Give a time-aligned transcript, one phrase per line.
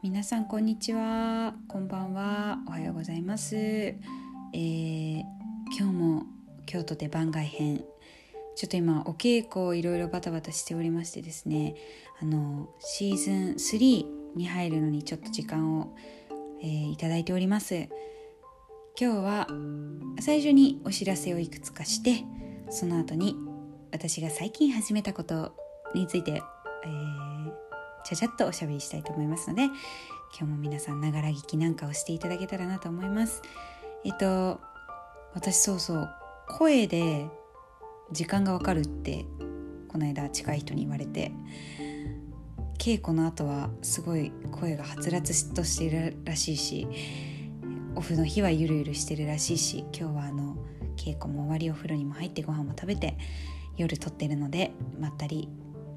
[0.00, 1.54] 皆さんこんにちは。
[1.66, 2.60] こんばんは。
[2.68, 5.22] おはようございます、えー、
[5.76, 6.22] 今日も
[6.66, 7.84] 京都で番外編。
[8.54, 11.74] ちょっと今お稽古をいろいろバタバタしておりましてですね。
[12.22, 15.96] あのシーズン3に入るのにちょっと時間を、
[16.62, 17.88] えー、いただいております。
[19.00, 19.48] 今日は
[20.20, 22.24] 最初にお知らせをいくつかして
[22.70, 23.36] その後に
[23.90, 25.56] 私が最近始めたこと
[25.92, 27.07] について、えー、
[28.04, 29.76] ちゃちゃっとおしゃべりしたいと思いますので今
[30.40, 33.42] 日も皆さんながら聞きなんかをしていただけたらなと思います。
[34.04, 34.60] えっと
[35.34, 36.08] 私そうそう
[36.48, 37.26] 声で
[38.12, 39.26] 時間がわかるって
[39.88, 41.32] この間近い人に言われて
[42.78, 46.86] 稽古の後はすごい声がはつらつとしているらしいし
[47.94, 50.56] オフの日はゆるゆるしてるらしいし今日はあの
[50.96, 53.18] 稽古も終わりお風呂にも入ってご飯も食べて
[53.76, 55.48] 夜撮ってるのでまったり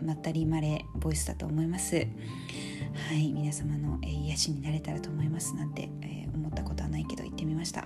[0.03, 1.95] まったりまれボイスだと思います。
[1.95, 7.85] はい皆様の、えー、癒しになれたらと思いますなんて、えー、思ったことはないけど言ってみました。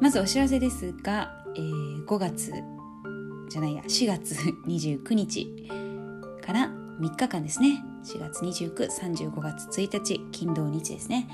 [0.00, 2.52] まずお知らせですが、えー、5月
[3.48, 4.34] じゃないや4月
[4.66, 5.68] 29日
[6.44, 7.82] から3日間ですね。
[8.04, 11.28] 4月2935月1日金土日ですね。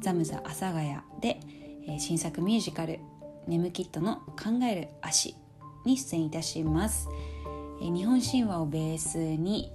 [0.00, 1.40] ザムザ阿佐ヶ谷で、
[1.86, 3.00] えー、新作ミュージカル
[3.46, 5.36] 「ネムキットの考える足」
[5.84, 7.08] に出演いたします。
[7.90, 9.70] 日本神話をベースに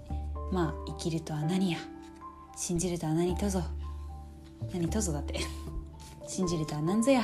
[0.51, 1.79] まあ生きるとは何や
[2.55, 3.63] 信じるとは何とぞ。
[4.73, 5.39] 何とぞだって。
[6.27, 7.23] 信じるとは何ぞや。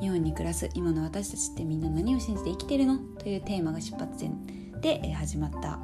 [0.00, 5.80] 日本に暮らす今の私たちってみんな何を信じて生きてるのというテーマが出発点で始まった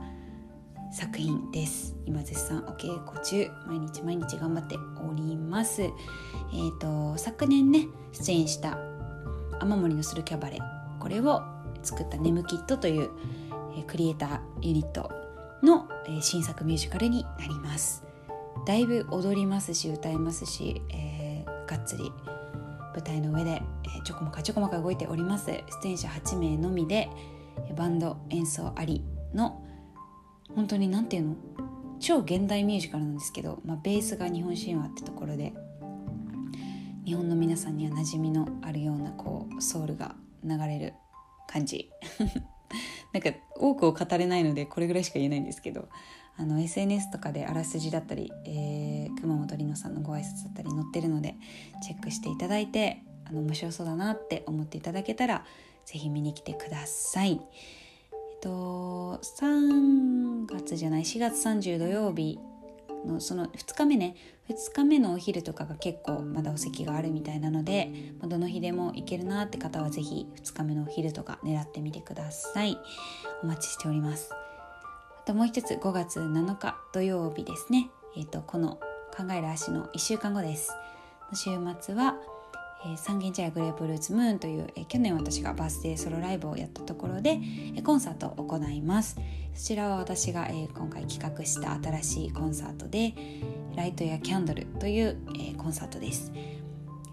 [0.93, 1.95] 作品です。
[2.05, 5.83] 今絶賛お稽古中毎日毎日頑張っております。
[5.83, 8.77] えっ、ー、と昨年ね出演した
[9.61, 10.59] 雨漏りのするキャバレ。
[10.59, 11.41] ーこれを
[11.83, 13.11] 作った「ネムキット」という
[13.87, 15.11] クリエイターユニット
[15.63, 15.89] の
[16.21, 18.05] 新作ミュージカルになります。
[18.67, 22.13] だいぶ踊りますし歌いますし、えー、がっつり
[22.95, 23.63] 舞台の上で、
[24.05, 25.47] ちょこまかちょこまか動いております。
[25.83, 27.09] 出演者8名のみで
[27.77, 29.05] バンド演奏あり
[29.35, 29.65] の
[30.55, 31.37] 本当に何ていうの？
[32.01, 35.55] 超現代ミュージカルなんですけど、まあ、ベースが日本神話ってところで
[37.05, 40.95] 日本の皆さんには馴染みのあるようなこうソウルが流れる
[41.47, 41.89] 感じ。
[43.13, 45.89] なんか多くを語れないのでこれぐらいしか言えないんですけど
[46.37, 51.35] あの SNS とかであらすじだったり、えー、熊本里乃さんのご挨拶だったり載ってるので
[51.83, 55.45] チェックしていただいてあの面白そうだなって思っていただけたら
[55.85, 57.41] 是非見に来てください。
[58.13, 62.39] えっと3月じゃない？4月30土曜日
[63.07, 64.17] のその2日目ね。
[64.49, 67.91] 2日目のお昼とかが結構まだお席があるみたいなので
[68.23, 72.79] どの日でも行けるなって方は是非2日目のお昼とか狙ってみてください。
[73.43, 74.31] お待ちしております。
[74.33, 77.91] あともう一つ5月7日土曜日ですね。
[78.17, 78.81] えっ、ー、とこの
[79.17, 80.73] 考える足の1週間後です。
[81.35, 82.17] 週末は
[82.85, 87.41] え三軒茶屋グレープフルーツムーンという、え去年私がバースデーソロライブをやったところで、
[87.77, 89.17] えコンサートを行います。
[89.55, 93.15] そちらは私が、え今回企画した新しいコンサートで
[93.77, 96.59] 「ライトやキャンドル」という、えコンサートです、え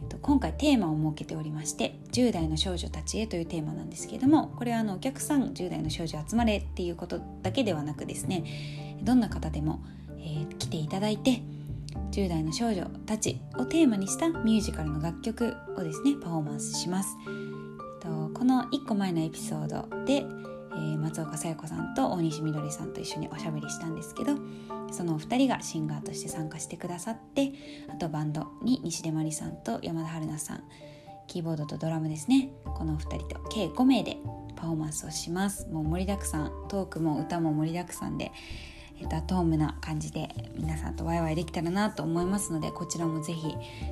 [0.05, 9.81] っと、今回テーマを設けておりまして「10代の少女たちへ」というテーマなんですけれどもこれはあのお客さん10代の少女集まれっていうことだけではなくですねどんな方でも、
[10.17, 11.41] えー、来ていただいて
[12.11, 17.15] 10代の少女たちをテーマにしたミュージカルの楽曲をですねパフォーマンスします。
[17.99, 24.35] とこの1個前のエピソードで、えー、松岡紗友子さんと大西みどりさんと一緒におしゃべりしたんですけど
[24.91, 27.51] そのお二人がシンガーとして参加してくださって
[27.89, 30.63] あとバンドに西出真理さんと山田春菜さん
[31.27, 34.17] キーボードとドラムですねこのお二人と計5名で
[34.55, 38.31] パフォーマンスをしますもう盛りだくさんトークも歌も盛りだくさんで
[39.01, 43.47] えっと、アトームな感じで皆さんとワイワイできたらなと思いますのでこちらもぜひ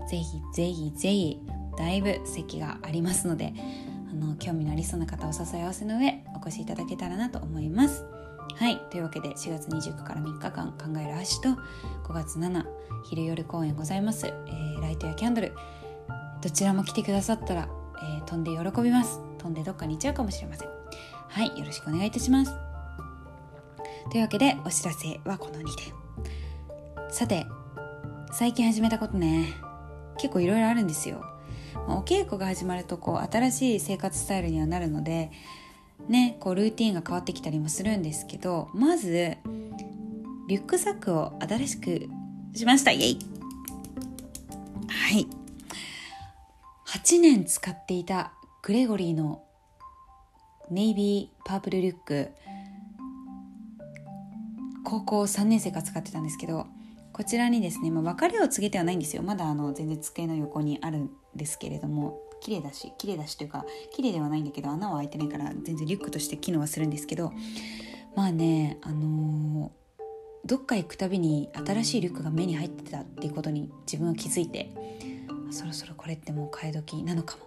[0.10, 1.40] ぜひぜひぜひ
[1.78, 3.54] だいぶ席がありますので
[4.12, 8.06] あの興味のありそうな方お誘い合わせの上お越しいただけたらなと思います。
[8.56, 12.66] はいというわけで4月29から3日間考える足と5月7
[13.04, 15.54] 昼夜公演ございます、えー、ライトやキャンドル
[16.42, 17.70] どちらも来てくださったら、
[18.02, 19.20] えー、飛んで喜びます。
[19.38, 20.70] 飛んでどっかに行っちゃうかもしれません。
[21.30, 22.67] はいよろしくお願いいたします。
[24.10, 25.94] というわけでお知らせはこの2で
[27.12, 27.46] さて
[28.32, 29.54] 最近始めたことね。
[30.18, 31.24] 結構いろいろあるんですよ。
[31.88, 35.32] お稽古が始まるとこう新しい生活スタイルにはなるので
[36.08, 39.38] ねこうルーティンが変わってきたりもするんですけどまず
[40.48, 42.10] リュックサックを新しく
[42.54, 42.92] しました。
[42.92, 43.20] イエイ。
[44.88, 45.28] はい。
[46.88, 48.32] 8年使っていた
[48.64, 49.44] グレゴリーの
[50.70, 52.32] ネイビーパープルリュック。
[54.88, 56.66] 高校3年生が使ってたんですけど
[57.12, 59.22] こちらにですね、まあ、別れを告げてはないんですよ。
[59.22, 67.34] まだあの全然机の横にあるんですけれども綺麗だし綺麗だしというか綺麗ではないんだけど穴は開いてないから全然リュックとして機能はするんですけど
[68.16, 70.02] まあねあのー、
[70.46, 74.72] どっか行くたびに新しいリュックが目に入ってたっていうことに自分は気づいて
[75.52, 77.44] そろそろこれってもう替え時なのかも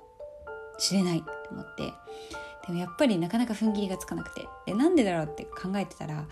[0.79, 1.85] しれないと思って
[2.67, 6.27] でもやっぱりなかなか踏ん切りがつかなくてでなんでだろうって考えてたら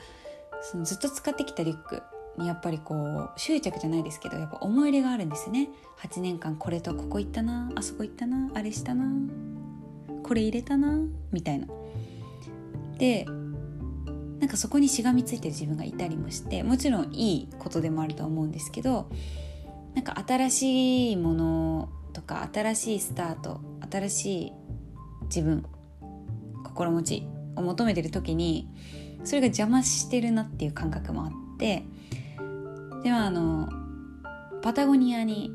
[0.62, 2.02] そのずっと使ってきたリュック
[2.38, 5.68] にやっぱりこう執着じゃないですけどやっぱ思い入れがあるんですね。
[6.00, 9.04] 8年間これとここ行ったなあそこ行ったなあれしたな
[10.22, 10.98] これ入れたな
[11.32, 11.66] みたいな。
[12.98, 13.26] で
[14.40, 19.08] なんかそこにしがみついてる自分がいたりもしてもちろんいいことでもあるとは思うんですけど
[19.94, 23.60] なんか新しいものとか新しいスタート
[23.90, 24.52] 新しい
[25.24, 25.64] 自分
[26.64, 27.26] 心持ち
[27.58, 28.68] を求めてる時に
[29.24, 31.84] それが邪魔してるなっていう感覚もあって
[33.02, 33.68] ではあの
[34.62, 35.54] パタゴニアに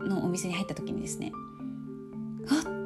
[0.00, 1.32] のお店に入った時にですね
[2.48, 2.78] あ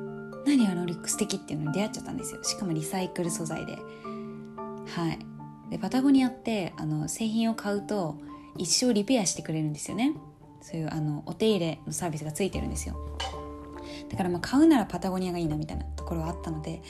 [0.45, 2.43] 何あのリュック素敵っていうのに出会っちゃったんですよ。
[2.43, 3.75] しかもリサイクル素材で。
[3.75, 5.19] はい。
[5.71, 8.19] でパタゴニアってあの製品を買うと
[8.59, 10.15] 一生リペアしてくれるんですよね。
[10.61, 12.97] そういうあのお手入れのサービスがついてるんですよ。
[14.11, 16.83] だからまあ買うならパタゴニアがいいなみたいなところはあったので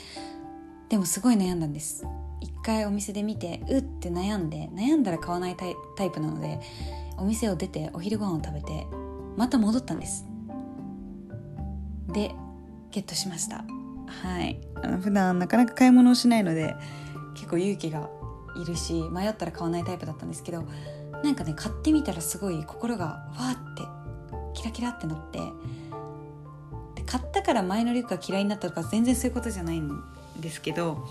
[0.93, 2.05] でもすごい悩んだんです。
[2.39, 6.59] 一回お店で見てうって悩んで悩んだら買わないタイプなので
[7.17, 8.85] お店を出てお昼ご飯を食べて
[9.35, 10.27] また戻ったんです。
[12.09, 12.35] で
[12.91, 13.65] ゲットしました。
[14.05, 14.61] はい。
[14.83, 16.75] あの普段なかなか買い物をしないので
[17.33, 18.07] 結構勇気が
[18.55, 20.63] いるし迷ったら買わないタイプだったんですけど
[21.23, 23.81] なんかね買ってみたらすごい心がわーって
[24.53, 25.39] キラキラってなって
[26.93, 29.89] で買ったから前のリュックが嫌いになったとか全然そういうことじゃないん
[30.39, 31.07] ですけど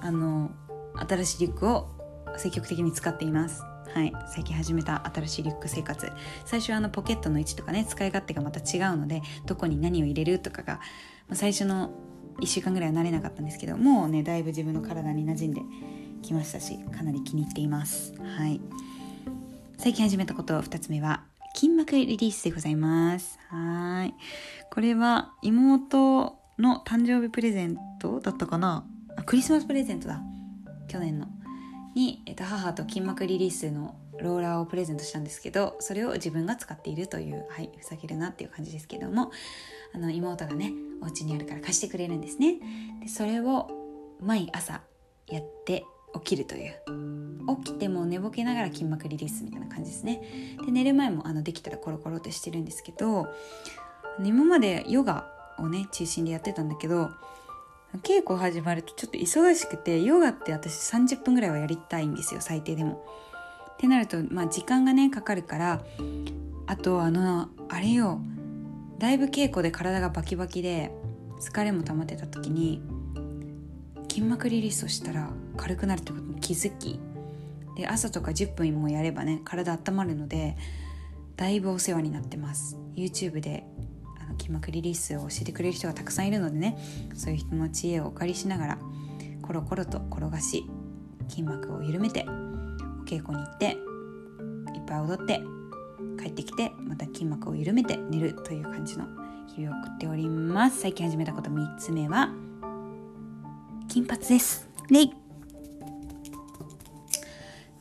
[0.00, 0.50] あの
[0.94, 1.88] 新しいリュックを
[2.36, 3.62] 積極的に使っています。
[3.94, 6.10] はい、最近始めた新しいリュック生活。
[6.46, 10.80] 最初はあのポケットの位置とかね使い勝手がまた違うのでどこに何を入れるとかが、
[11.28, 11.90] ま、最初の
[12.40, 15.60] 1週間ぐらいは慣れなかったんですけどもうねだいぶ自分の体に馴染んで
[16.22, 18.14] きましたしかなり気に入っています。
[18.18, 18.60] はい。
[19.78, 21.24] 最近始めたこと2つ目は
[21.54, 23.38] 筋膜リリースでございます。
[23.48, 24.14] はい。
[24.70, 28.84] これは妹の誕生日プレゼントだったかな？
[29.16, 30.20] あクリスマスプレゼントだ。
[30.88, 31.26] 去年の。
[31.94, 39.30] に、えっと、母と筋膜リリースのローラーをプレゼントしたんですけどそれを自分が使っているというはいふざけるなっていう感じですけども
[39.94, 40.72] あの妹がね
[41.02, 42.60] お家にあるから貸してくれるんですね。
[43.00, 43.70] でそれを
[44.20, 44.80] 毎朝
[45.28, 45.84] やって
[46.14, 46.74] 起きるという。
[47.64, 50.56] 起きても寝ぼけながら筋膜リリースみたいな感じですね。
[50.64, 53.26] で寝る前もあのできたらコロコロってしてるんですけど
[54.22, 55.26] 今までヨガ
[55.62, 57.10] をね中心でやってたんだけど
[58.02, 63.04] 稽古始まるとちょっと忙しくてヨガって私30分ぐらいはやりたいんですよ最低でも。
[63.74, 65.84] ってなるとまあ時間がねかかるから
[66.66, 68.20] あとあのあれよ
[68.98, 70.92] だいぶ稽古で体がバキバキで
[71.40, 72.80] 疲れも溜まってた時に
[74.08, 77.00] 筋膜リリースをしたら軽くなるってことに気づき
[77.76, 80.56] で朝とか10分もやればね体温まるので
[81.36, 83.64] だいぶお世話になってます YouTube で
[84.42, 86.76] 筋膜リリースを教えてくれる人がたくさんいるのでね。
[87.14, 88.78] そういう人の知恵をお借りしながら
[89.40, 90.64] コロコロと転がし
[91.28, 93.76] 筋膜を緩めてお稽古に行って
[94.74, 95.40] いっぱい踊って
[96.20, 99.06] 帰ってきてまた筋膜を緩めて寝るという感じの
[99.54, 100.80] 日々を送っております。
[100.80, 102.34] 最近始めたこと3つ目は
[103.88, 104.68] 金髪です。
[104.90, 105.12] ね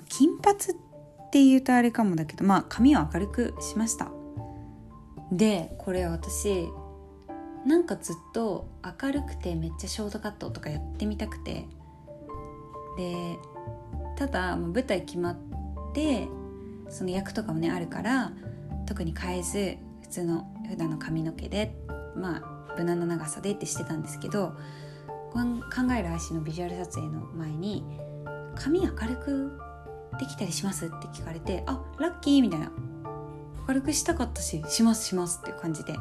[0.10, 0.62] 金髪っ
[1.32, 4.12] て言うとあれかもだけどまあ髪を明るくしました。
[5.32, 6.68] でこれ私
[7.66, 8.68] なんかずっと
[9.02, 11.68] 明るくてめっちゃショートカットとかやってみたくて
[12.98, 13.38] で
[14.18, 15.38] ただ舞台決まっ
[15.94, 16.28] て
[16.90, 18.32] その役とかもねあるから
[18.86, 21.76] 特に変えず普通の普段の髪の毛で
[22.16, 24.54] まあ無難な長さでってしてたんですけど
[25.34, 25.40] 考
[25.98, 27.86] える足のビジュアル撮影の前に
[28.56, 29.58] 「髪明るく
[30.20, 32.72] できたりします?」って聞かれて「あラッキー」みたいな
[33.68, 35.96] 明るくしたかったししますしますっていう感じで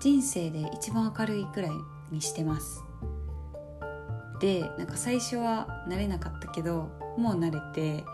[0.00, 1.70] 人生で一番明るいくらい
[2.10, 2.82] にしてます。
[4.40, 8.04] でなんか最初は慣れなかったけどもう慣れて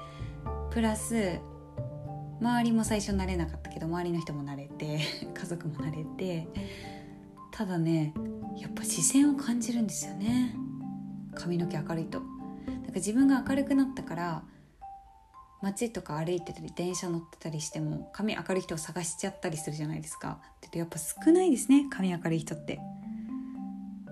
[0.71, 1.41] プラス
[2.41, 5.01] 周りも最初慣れなかったけど周りの人も慣れて
[5.33, 6.47] 家族も慣れて
[7.51, 8.13] ただね
[8.59, 10.55] やっぱ視線を感じるんですよね。
[11.35, 12.21] 髪の毛明るいと。
[12.21, 14.43] なんか自分が明るくなったから
[15.62, 20.38] 街とか歩いてたり電車乗ってたりしても髪明るい人を探しちゃったりするじゃないですか。
[20.67, 22.79] ってやっぱ少ないですね髪明るい人って。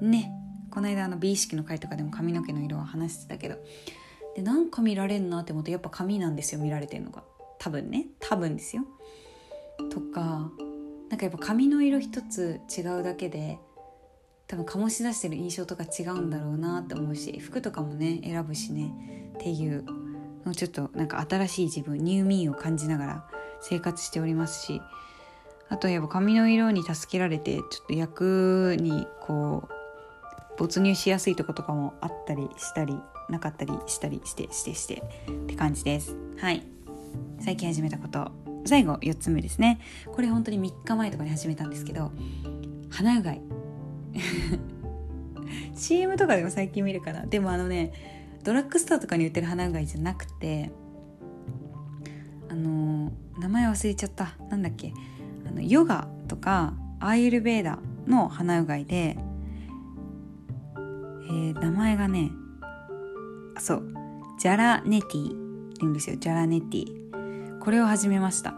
[0.00, 0.32] ね。
[0.70, 3.56] この間あの美意識の会とかでも髪の毛の色は話してたけど。
[4.34, 7.22] でなんか見られんなって思ってやっぱ髪なんですよ見られてるのが。
[7.58, 8.06] 多分ね。
[8.18, 8.84] 多分ですよ。
[9.90, 10.50] とか
[11.08, 13.58] なんかやっぱ髪の色一つ違うだけで
[14.48, 19.32] 多分醸し出してる印象とか違うんだろうなって思うし服とかもね選ぶしね。
[19.38, 19.84] っていう
[20.48, 23.24] のちょっとなんか新しい自分ニューミーを感じながら
[23.60, 24.80] 生活しておりますし
[25.68, 29.76] あとやっぱ髪の色に助けられてちょっと役にこう
[30.58, 32.96] 没入しやすいとことかもあったりしたり
[33.28, 36.16] なかったりしたりしてしてしてって感じです。
[36.38, 36.62] はい。
[37.40, 38.30] 最近始めたこと
[38.64, 39.80] 最後4つ目ですね。
[40.06, 42.12] これ本当に3日前とかに始めたんですけど
[42.90, 43.40] 鼻うがい。
[45.74, 47.26] CM とかでも最近見るかな。
[47.26, 48.15] でもあのね
[48.46, 50.70] ドラッグストアとかに売ってる鼻うがいじゃなくて
[52.48, 53.10] あの
[53.40, 54.36] 名前忘れちゃった。
[54.48, 54.92] なんだっけ。
[55.48, 59.18] あのヨガとかアーユルベーダの鼻うがいで、
[60.76, 62.30] えー、名前がね
[63.58, 63.94] そう
[64.38, 65.36] ジャラネティって
[65.80, 66.16] 言うんですよ。
[66.16, 67.58] ジャラネティ。
[67.58, 68.54] これを始めました。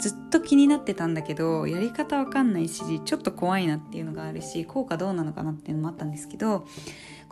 [0.00, 6.66] ずっと気になってたんだけどやり方わかんないしちょっと怖いなっていうのがあるし効果どうなのかなっていうのもあったんですけど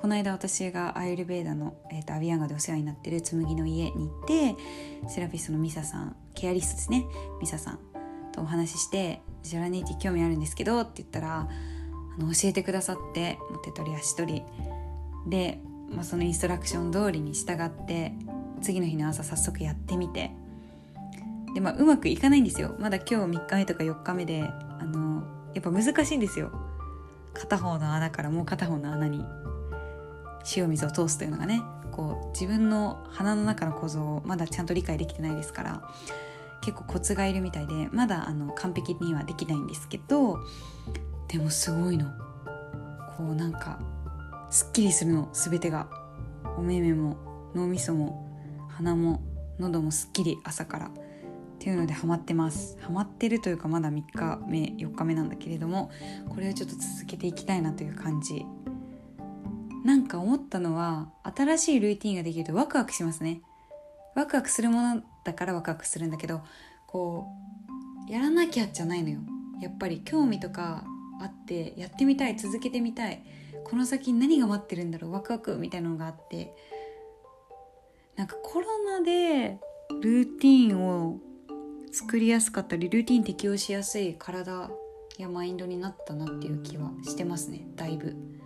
[0.03, 4.57] この間私がアイルベーダの、えーと、アビアンガでお世話になってる紬の家に行って
[5.09, 7.05] セラピストのミサさんケアリストですね。
[7.41, 7.79] ミサさん
[8.33, 11.49] とお話しして「ジャラネイティ興味あるんですけど」って言ったら
[12.19, 14.43] あの教えてくださって手取り足取り。
[15.29, 18.13] で、まあ、そのインストラクション通りに従って
[18.61, 20.33] 次の日の朝早速やってみて。
[21.55, 22.75] でまあうまくいかないんですよ。
[22.81, 25.23] まだ今日3日目とか4日目であの
[25.55, 26.51] やっぱ難しいんですよ。
[27.35, 29.25] 片方の穴からもう片方の穴に。
[30.57, 35.83] 塩水を通すというのがねこう自分の鼻の中の構造をまだちゃんと理解できてないですから
[36.63, 40.39] 結構コツがいるみたいでまだあの完璧にはできないんですけど
[41.29, 42.07] でもすごいの。
[43.17, 43.79] こうなんか
[44.51, 45.89] すっきりするの全てが。
[46.59, 47.17] お目目も
[47.55, 48.29] 脳みそも
[48.69, 49.23] 鼻も
[49.59, 50.87] 喉もすっきり朝から。
[50.87, 50.91] っ
[51.59, 52.77] ていうのでハマってます。
[52.81, 55.91] ハマってるというかまだ3日目4日目なんだけれども
[56.29, 58.45] これをちょっと続けていきたいなという感じ
[59.85, 63.41] なんか思ったのは新しいルーティンができるとワクワクしますね。
[64.15, 66.43] ワクワクするものだからワクワクするんだけど
[66.87, 67.27] こ
[68.09, 69.21] うやらなきゃじゃないのよ。
[69.61, 70.85] やっぱり興味とか
[71.21, 73.23] あってやってみたい続けてみたい。
[73.65, 76.55] この先何が待ってるんだろうワクワクみたいなのがあって。
[78.17, 79.59] なんかコロナで
[80.03, 81.19] ルーティンを
[81.93, 84.71] 作りやすかったりルーティン適応しやすい体
[85.19, 88.42] やマインドになったなっていう気はしてますねだいぶ。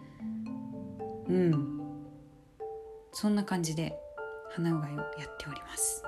[1.28, 1.80] うん。
[3.12, 3.98] そんな感じで
[4.50, 6.02] 鼻うがいをやっております。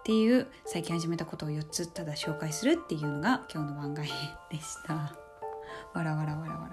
[0.00, 4.14] っていう最近始めたことを4つただ紹介するっていうのが今日の番外編
[4.50, 4.94] でした。
[4.94, 6.68] わらわらわらわらわ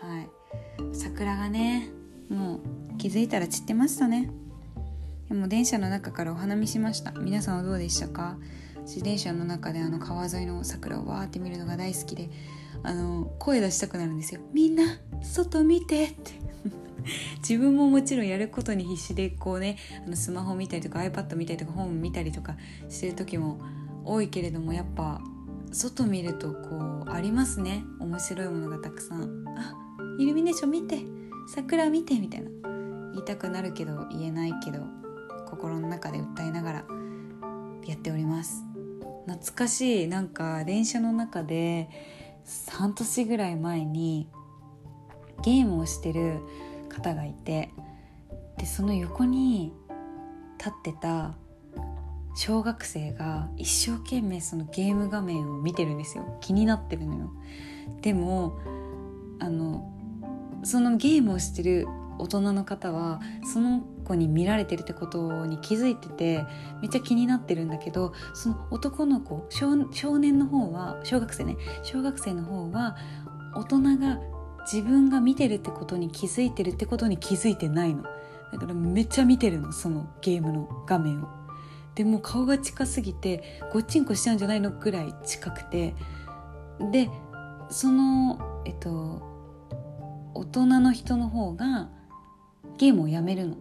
[0.00, 0.08] ら。
[0.08, 0.30] はい。
[0.92, 1.90] 桜がね
[2.28, 2.60] も
[2.94, 4.30] う気づいたら散ってましたね。
[5.28, 7.10] でも電車の中からお花見しました。
[7.12, 8.36] 皆さんはどうでしたか？
[8.82, 12.30] 自転車の中であの川沿いの桜をわーって見るのが大好きで
[12.82, 14.40] あの声出したくなるんですよ。
[14.52, 14.84] みんな
[15.22, 16.32] 外見てって。
[17.38, 22.56] 自分ももちろんやることに必死でこうねあのスマホ見たりとか iPad 見たりとか本見たりとか
[22.88, 23.58] してる時も
[24.04, 25.20] 多いけれどもやっぱ
[25.72, 27.84] 外見るとこうありますね。
[27.98, 29.44] 面白いものがたくさん。
[29.56, 29.74] あ
[30.18, 31.00] イルミネーション見て
[31.48, 32.50] 桜見てみたいな。
[33.12, 34.80] 言いたくなるけど言えないけど
[35.46, 36.84] 心の中で訴えながら
[37.86, 38.71] やっております。
[39.26, 41.88] 懐かしいなんか電車の中で
[42.70, 44.28] 半年ぐらい前に
[45.44, 46.40] ゲームをしてる
[46.88, 47.70] 方がいて
[48.58, 49.72] でその横に
[50.58, 51.34] 立ってた
[52.34, 56.38] 小学生が一生懸命そのゲーム画面を見てるんですよ。
[56.40, 57.30] 気になってるのよ。
[58.00, 58.58] でも
[59.38, 59.92] あの
[60.64, 61.86] そのゲームをしてる
[62.22, 63.20] 大人の方は
[63.52, 66.44] その子に見られてるってことに気づいてて
[66.80, 69.74] めっちゃ気になってるんだけどその男の子少
[70.18, 72.96] 年の方は小学生ね小学生の方は
[73.54, 74.20] 大人が
[74.70, 78.04] 自分が見てるってことに気づいてるってことに気づいてないの。
[78.52, 81.28] だからめっちゃ見てるのそのゲームの画面を。
[81.94, 85.94] でも顔が近すぎてごっちんこしちゃうんじゃないのぐらい近くて。
[86.92, 87.10] で
[87.68, 89.22] そのえっと
[90.34, 91.90] 大人の人の方が
[92.78, 93.56] ゲームをやめるの。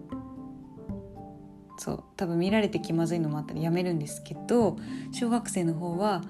[1.77, 4.77] そう多分見られて気まずいのもあったらやめるんですけど
[5.11, 6.21] 小学生の方は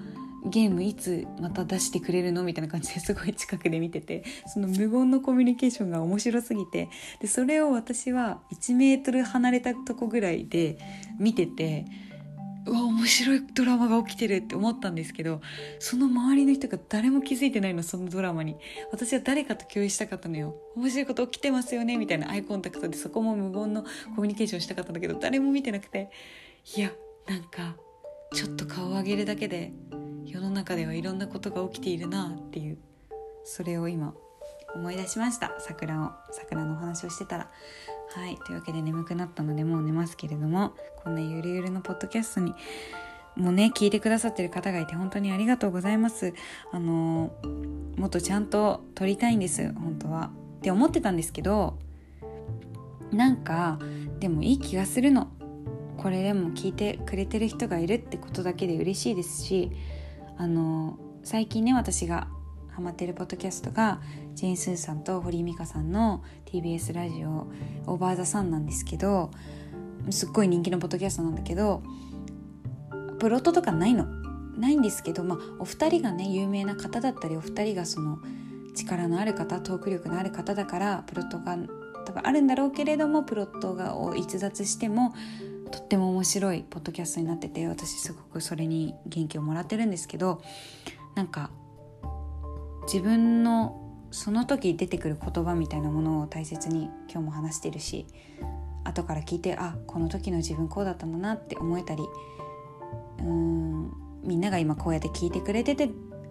[0.46, 6.88] ゲームいつまた出してくれるのみたいな感じですごい近くで見ててその無言のコミュニケーションが面白すぎて
[7.20, 10.78] でそれを私は1メートル離れたとこぐらいで
[11.20, 11.84] 見てて
[12.64, 15.40] うわ面白いドラマが起きてるって思ったんですけど
[15.80, 18.56] その周りの人が誰も気づいてないのそのドラマに。
[18.92, 20.54] 私は誰かと共有したかったのよ。
[20.76, 22.30] 面白いこと起きてますよねみたいな。
[22.30, 23.82] アイコンタクトでそこも無言の
[24.14, 26.10] コミュニケーションしたかったんだけど誰も見てなくて。
[26.76, 26.92] いや
[27.26, 27.76] なんか
[28.32, 29.72] ちょっと顔を上げるだけで
[30.24, 32.78] 世の中ではいろんなことが起きているなっていう
[33.44, 34.14] それを今
[34.74, 35.54] 思い出しました。
[35.58, 37.50] 桜を桜のお話をしてたら。
[38.14, 42.54] はいというわけで眠くなったのでもう寝ますけれどもこんなゆるゆるのポッドキャストに
[43.36, 46.34] もうね聞いてくださってる方がいて本当にありがとうございます。
[46.70, 47.32] あの
[47.96, 50.30] もっとちゃんと撮りたいんです本当は。
[50.58, 51.78] って思ってたんですけど
[53.10, 53.78] なんか
[54.20, 55.28] でもいい気がするの。
[55.96, 59.70] これでも聞いてくれてる人がいるってことだけで嬉しいですし
[60.36, 62.26] あの最近ね私が
[62.70, 64.00] ハマってるポッドキャストが
[64.34, 67.48] ジェーン・スーさんと堀井美香さんの TBS ラジオ
[67.86, 69.30] 「オーバー・ザ・サン」なんですけど
[70.10, 71.82] すっごい人気のポッドキャストなんだけど
[73.18, 74.06] プロットとかないの？
[74.56, 78.18] ないんですけど、まあ、お二人がね有名な方だったりお二人がその
[78.74, 81.56] 力のある方トーク力のある方だからプロットが
[82.04, 85.14] 多分あるんだろうけれどもプロットがを逸脱しても
[85.70, 90.42] とっても面白いポッドキャストになってて私すごくそれに元気をもらってるんですけど
[91.14, 91.50] なんか
[92.84, 93.81] 自分の
[94.12, 98.06] その時出てくる言葉みたいなものを大切に今日も話してるし
[98.84, 102.02] 後から聞いてあこの時の自分こうだったんだなって思えたり
[103.18, 103.92] うーん
[104.22, 105.88] みんなが今こうやって聞いてくれてて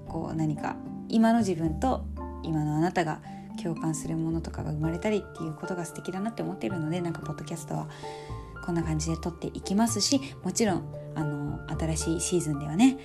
[0.08, 0.76] こう何か
[1.10, 2.06] 今の自分と
[2.44, 3.22] 今のあなたが
[3.62, 7.90] 共感するものとかが生まれたりっていうことが素敵だなって思っているのでなんかポッドキャストは
[8.66, 12.98] こんな感じで撮っていきますしもちろんあの新しいシーズンではね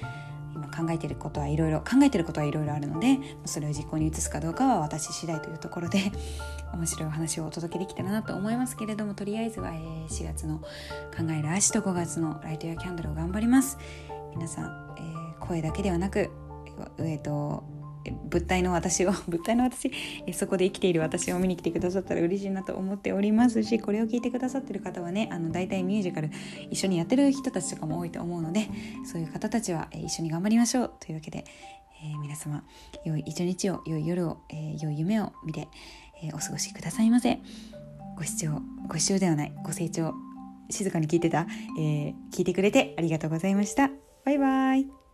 [0.76, 6.12] 考えてることはいろいろ考えてることはいろいろあるのでそれを実行に移すかどうかは私次第というところで
[6.75, 13.78] 面白いお話をお届けできたらなと思いますけれどもとりあえずは、4月の考える足と5月のライトやキャンドルを頑張ります。
[14.35, 16.30] 皆さん、えー、声だけではなく
[16.99, 17.64] えー、と
[18.10, 19.90] 物体の私を 物体の私
[20.32, 26.30] そこで生きている私を見に来てくださったら嬉しいなと思っておりますしこれを聞いてくださってる方はねあの大体ミュージカル
[26.70, 28.68] 一緒にやってる人たちとかも多いと思うので
[29.04, 30.90] そういう方たちは、一緒に頑張りましょう。
[31.00, 31.44] というわけで、
[32.02, 32.64] えー、皆様
[33.04, 35.68] 良い一日を良い夜を、えー、良い夢を見て、
[36.22, 37.40] えー、お過ごしくださいませ。
[38.16, 40.14] ご視聴ご視聴ではないご清聴
[40.70, 41.46] 静かに聞いてた、
[41.78, 43.90] え聞いてくれてありがとうございました。
[44.24, 45.06] バイバイ。